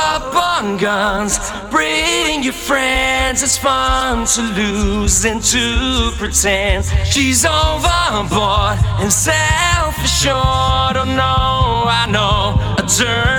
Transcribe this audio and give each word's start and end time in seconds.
Up 0.00 0.34
on 0.34 0.76
guns, 0.76 1.38
bring 1.70 2.42
your 2.44 2.52
friends. 2.52 3.42
It's 3.42 3.58
fun 3.58 4.26
to 4.34 4.42
lose 4.42 5.24
and 5.24 5.42
to 5.42 6.12
pretend. 6.18 6.84
She's 7.04 7.44
overboard 7.44 8.78
and 9.02 9.12
self 9.12 9.94
assured. 10.04 10.96
Oh 10.96 11.04
no, 11.04 11.34
I 12.00 12.06
know 12.14 12.38
a 12.78 12.82
dirty 12.86 13.37